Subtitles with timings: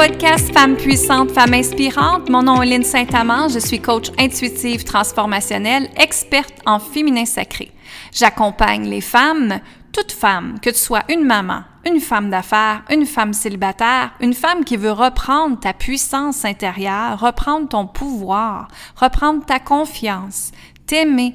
[0.00, 2.30] podcast Femmes puissantes, femmes inspirantes.
[2.30, 3.50] Mon nom est Lynne Saint-Amand.
[3.50, 7.70] Je suis coach intuitive transformationnelle, experte en féminin sacré.
[8.10, 9.60] J'accompagne les femmes,
[9.92, 14.64] toutes femmes, que tu sois une maman, une femme d'affaires, une femme célibataire, une femme
[14.64, 20.50] qui veut reprendre ta puissance intérieure, reprendre ton pouvoir, reprendre ta confiance,
[20.86, 21.34] t'aimer,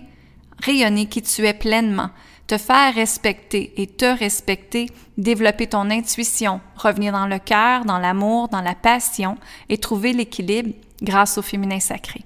[0.63, 2.09] rayonner qui tu es pleinement,
[2.47, 8.49] te faire respecter et te respecter, développer ton intuition, revenir dans le cœur, dans l'amour,
[8.49, 9.37] dans la passion
[9.69, 12.21] et trouver l'équilibre grâce au féminin sacré.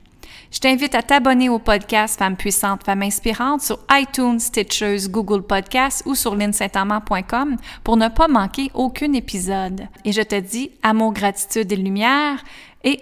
[0.52, 6.04] Je t'invite à t'abonner au podcast Femmes puissantes, Femmes inspirantes sur iTunes, Stitchers, Google Podcasts
[6.08, 9.88] ou sur linsaintamant.com pour ne pas manquer aucun épisode.
[10.06, 12.44] Et je te dis amour, gratitude et lumière
[12.84, 13.00] et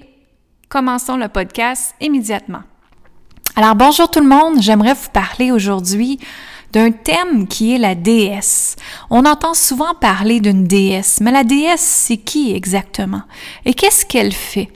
[0.67, 2.63] commençons le podcast immédiatement.
[3.55, 6.19] Alors bonjour tout le monde, j'aimerais vous parler aujourd'hui
[6.73, 8.75] d'un thème qui est la déesse.
[9.09, 13.21] On entend souvent parler d'une déesse, mais la déesse, c'est qui exactement?
[13.65, 14.69] Et qu'est-ce qu'elle fait?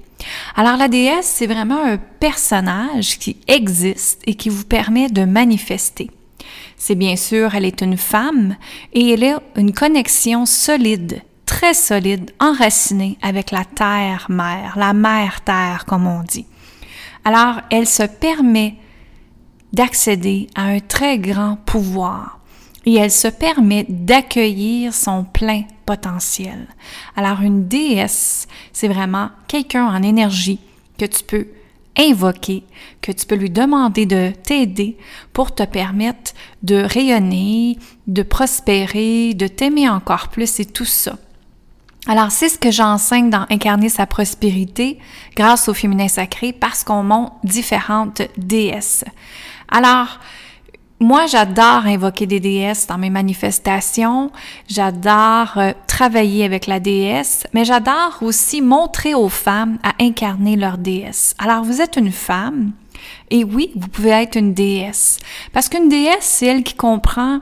[0.56, 6.12] Alors la déesse, c'est vraiment un personnage qui existe et qui vous permet de manifester.
[6.78, 8.56] C'est bien sûr, elle est une femme
[8.94, 16.08] et elle a une connexion solide, très solide, enracinée avec la terre-mère, la mère-terre comme
[16.08, 16.48] on dit.
[17.24, 18.76] Alors elle se permet
[19.74, 22.40] d'accéder à un très grand pouvoir
[22.86, 26.68] et elle se permet d'accueillir son plein potentiel.
[27.16, 30.60] Alors une déesse, c'est vraiment quelqu'un en énergie
[30.98, 31.48] que tu peux
[31.98, 32.64] invoquer,
[33.02, 34.98] que tu peux lui demander de t'aider
[35.34, 41.18] pour te permettre de rayonner, de prospérer, de t'aimer encore plus et tout ça.
[42.08, 44.98] Alors, c'est ce que j'enseigne dans Incarner sa prospérité
[45.36, 49.06] grâce au féminin sacré parce qu'on monte différentes déesses.
[49.72, 50.20] Alors,
[51.00, 54.32] moi, j'adore invoquer des déesses dans mes manifestations.
[54.68, 60.78] J'adore euh, travailler avec la déesse, mais j'adore aussi montrer aux femmes à incarner leur
[60.78, 61.34] déesse.
[61.40, 62.74] Alors, vous êtes une femme,
[63.32, 65.18] et oui, vous pouvez être une déesse.
[65.54, 67.40] Parce qu'une déesse, c'est elle qui comprend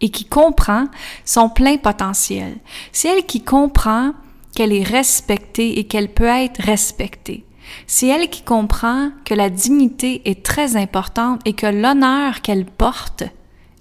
[0.00, 0.86] et qui comprend
[1.24, 2.56] son plein potentiel.
[2.90, 4.14] C'est elle qui comprend
[4.54, 7.44] qu'elle est respectée et qu'elle peut être respectée.
[7.86, 13.24] C'est elle qui comprend que la dignité est très importante et que l'honneur qu'elle porte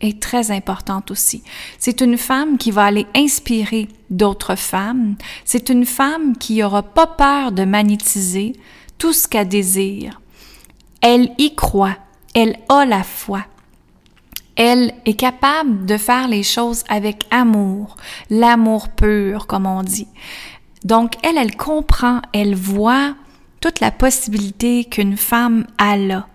[0.01, 1.43] est très importante aussi.
[1.77, 5.15] C'est une femme qui va aller inspirer d'autres femmes.
[5.45, 8.53] C'est une femme qui n'aura pas peur de magnétiser
[8.97, 10.21] tout ce qu'elle désire.
[11.01, 11.97] Elle y croit.
[12.33, 13.43] Elle a la foi.
[14.55, 17.95] Elle est capable de faire les choses avec amour,
[18.29, 20.07] l'amour pur, comme on dit.
[20.83, 23.15] Donc, elle, elle comprend, elle voit
[23.61, 26.27] toute la possibilité qu'une femme a là.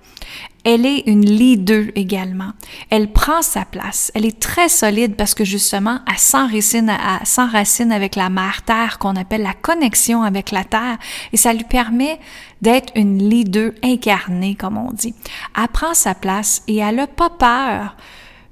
[0.64, 2.52] Elle est une leader également.
[2.88, 4.10] Elle prend sa place.
[4.14, 9.42] Elle est très solide parce que justement, elle s'enracine, avec la mère terre qu'on appelle
[9.42, 10.96] la connexion avec la terre
[11.34, 12.18] et ça lui permet
[12.62, 15.14] d'être une leader incarnée, comme on dit.
[15.54, 17.96] Elle prend sa place et elle n'a pas peur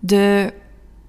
[0.03, 0.53] de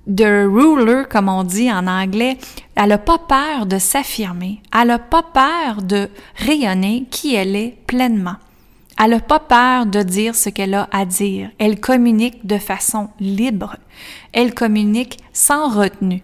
[0.07, 2.37] de ruler, comme on dit en anglais,
[2.75, 7.77] elle n'a pas peur de s'affirmer, elle n'a pas peur de rayonner qui elle est
[7.87, 8.35] pleinement.
[8.99, 11.49] Elle n'a pas peur de dire ce qu'elle a à dire.
[11.57, 13.77] Elle communique de façon libre.
[14.33, 16.23] Elle communique sans retenue.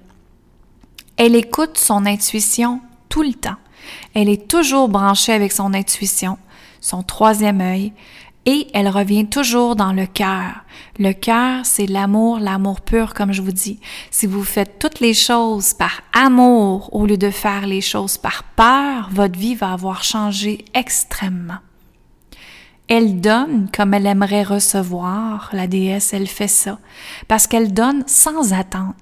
[1.18, 2.80] Elle écoute son intuition
[3.10, 3.58] tout le temps.
[4.14, 6.38] Elle est toujours branchée avec son intuition,
[6.80, 7.92] son troisième œil
[8.46, 10.64] et elle revient toujours dans le cœur.
[10.98, 13.80] Le cœur, c'est l'amour, l'amour pur, comme je vous dis.
[14.12, 18.44] Si vous faites toutes les choses par amour au lieu de faire les choses par
[18.44, 21.60] peur, votre vie va avoir changé extrêmement.
[22.88, 25.50] Elle donne comme elle aimerait recevoir.
[25.54, 26.80] La déesse, elle fait ça.
[27.28, 28.96] Parce qu'elle donne sans attendre.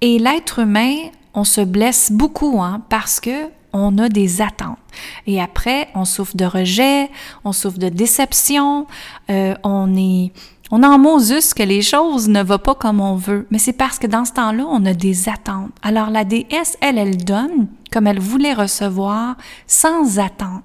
[0.00, 0.96] Et l'être humain,
[1.34, 4.78] on se blesse beaucoup, hein, parce que on a des attentes.
[5.26, 7.10] Et après, on souffre de rejet,
[7.44, 8.86] on souffre de déception,
[9.30, 10.32] euh, on est
[10.74, 13.98] on en Moses que les choses ne vont pas comme on veut, mais c'est parce
[13.98, 15.70] que dans ce temps-là, on a des attentes.
[15.82, 19.36] Alors la déesse, elle, elle donne comme elle voulait recevoir,
[19.66, 20.64] sans attente.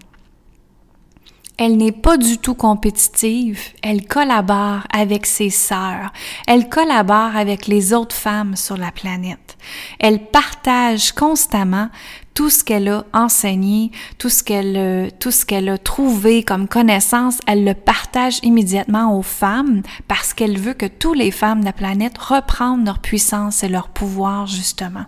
[1.57, 6.13] Elle n'est pas du tout compétitive, elle collabore avec ses sœurs,
[6.48, 9.57] elle collabore avec les autres femmes sur la planète.
[10.00, 11.89] Elle partage constamment
[12.38, 13.89] tout ce qu'elle a enseigné,
[14.19, 19.18] tout ce qu'elle euh, tout ce qu'elle a trouvé comme connaissance, elle le partage immédiatement
[19.18, 23.63] aux femmes parce qu'elle veut que toutes les femmes de la planète reprennent leur puissance
[23.63, 25.06] et leur pouvoir justement.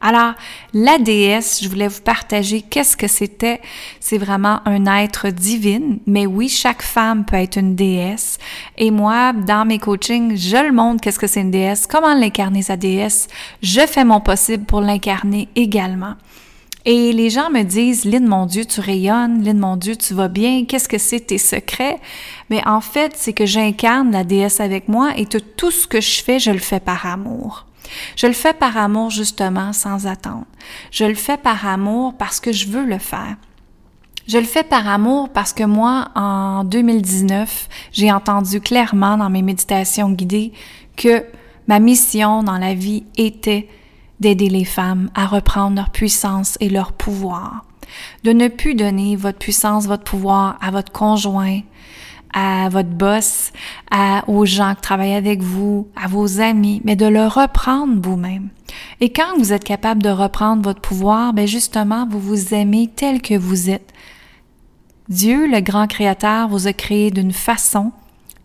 [0.00, 0.34] Alors,
[0.74, 3.60] la déesse, je voulais vous partager qu'est-ce que c'était.
[3.98, 8.38] C'est vraiment un être divin, mais oui, chaque femme peut être une déesse.
[8.76, 12.62] Et moi, dans mes coachings, je le montre qu'est-ce que c'est une déesse, comment l'incarner
[12.62, 13.26] sa déesse.
[13.62, 16.14] Je fais mon possible pour l'incarner également.
[16.84, 20.28] Et les gens me disent, Lynn, mon Dieu, tu rayonnes, Lynn, mon Dieu, tu vas
[20.28, 21.98] bien, qu'est-ce que c'est tes secrets?
[22.50, 26.22] Mais en fait, c'est que j'incarne la déesse avec moi et tout ce que je
[26.22, 27.67] fais, je le fais par amour.
[28.16, 30.46] Je le fais par amour justement, sans attendre.
[30.90, 33.36] Je le fais par amour parce que je veux le faire.
[34.26, 39.40] Je le fais par amour parce que moi, en 2019, j'ai entendu clairement dans mes
[39.40, 40.52] méditations guidées
[40.96, 41.24] que
[41.66, 43.68] ma mission dans la vie était
[44.20, 47.64] d'aider les femmes à reprendre leur puissance et leur pouvoir.
[48.24, 51.60] De ne plus donner votre puissance, votre pouvoir à votre conjoint,
[52.32, 53.52] à votre boss,
[53.90, 58.48] à, aux gens qui travaillent avec vous, à vos amis, mais de le reprendre vous-même.
[59.00, 63.22] Et quand vous êtes capable de reprendre votre pouvoir, ben justement, vous vous aimez tel
[63.22, 63.92] que vous êtes.
[65.08, 67.92] Dieu, le grand créateur, vous a créé d'une façon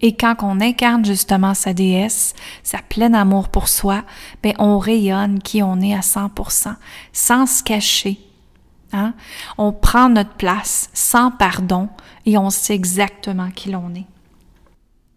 [0.04, 4.04] et quand on incarne justement sa déesse, sa plein amour pour soi,
[4.44, 6.76] ben on rayonne qui on est à 100%,
[7.14, 8.20] sans se cacher,
[8.94, 9.14] Hein?
[9.58, 11.90] On prend notre place sans pardon
[12.26, 14.06] et on sait exactement qui l'on est.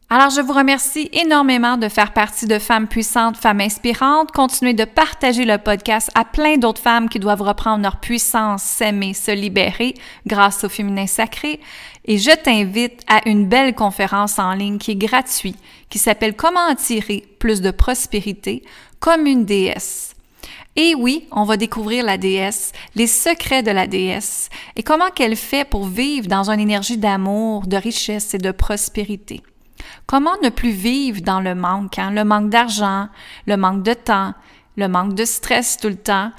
[0.08, 4.30] Alors, je vous remercie énormément de faire partie de Femmes puissantes, Femmes inspirantes.
[4.30, 9.14] Continuez de partager le podcast à plein d'autres femmes qui doivent reprendre leur puissance, s'aimer,
[9.14, 9.94] se libérer
[10.24, 11.58] grâce au féminin sacré.
[12.04, 15.58] Et je t'invite à une belle conférence en ligne qui est gratuite,
[15.90, 18.62] qui s'appelle Comment attirer plus de prospérité
[19.00, 20.15] comme une déesse.
[20.76, 25.36] Et oui, on va découvrir la déesse, les secrets de la déesse et comment qu'elle
[25.36, 29.42] fait pour vivre dans une énergie d'amour, de richesse et de prospérité?
[30.06, 32.10] Comment ne plus vivre dans le manque, hein?
[32.10, 33.08] le manque d'argent,
[33.46, 34.34] le manque de temps,
[34.76, 36.30] le manque de stress tout le temps,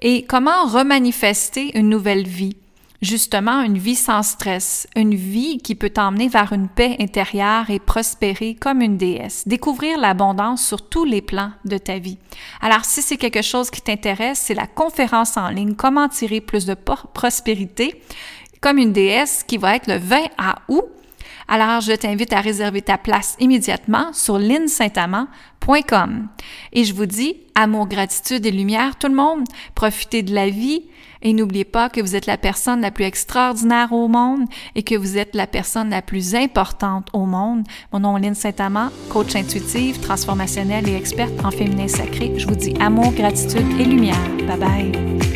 [0.00, 2.56] et comment remanifester une nouvelle vie,
[3.02, 7.80] justement une vie sans stress, une vie qui peut t'emmener vers une paix intérieure et
[7.80, 12.18] prospérer comme une déesse, découvrir l'abondance sur tous les plans de ta vie.
[12.60, 16.64] Alors si c'est quelque chose qui t'intéresse, c'est la conférence en ligne Comment tirer plus
[16.64, 18.00] de prospérité
[18.62, 20.28] comme une déesse qui va être le 20
[20.68, 20.84] août.
[21.48, 26.28] Alors, je t'invite à réserver ta place immédiatement sur linsaintamant.com.
[26.72, 29.44] Et je vous dis, amour, gratitude et lumière, tout le monde,
[29.74, 30.84] profitez de la vie,
[31.22, 34.94] et n'oubliez pas que vous êtes la personne la plus extraordinaire au monde et que
[34.94, 37.64] vous êtes la personne la plus importante au monde.
[37.92, 42.32] Mon nom est Lynne Saint-Amand, coach intuitive, transformationnelle et experte en féminin sacré.
[42.36, 44.16] Je vous dis amour, gratitude et lumière.
[44.46, 45.31] Bye bye.